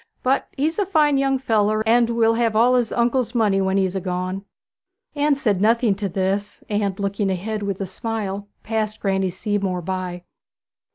'But 0.23 0.47
he's 0.57 0.79
a 0.79 0.85
fine 0.87 1.19
young 1.19 1.37
feller, 1.37 1.83
and 1.87 2.09
will 2.09 2.33
have 2.33 2.55
all 2.55 2.73
his 2.73 2.91
uncle's 2.91 3.35
money 3.35 3.61
when 3.61 3.77
'a's 3.77 3.95
gone.' 4.01 4.43
Anne 5.15 5.35
said 5.35 5.61
nothing 5.61 5.93
to 5.93 6.09
this, 6.09 6.63
and 6.69 6.99
looking 6.99 7.29
ahead 7.29 7.61
with 7.61 7.79
a 7.79 7.85
smile 7.85 8.47
passed 8.63 8.99
Granny 8.99 9.29
Seamore 9.29 9.83
by. 9.85 10.23